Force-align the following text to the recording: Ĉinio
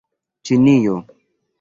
Ĉinio 0.51 0.97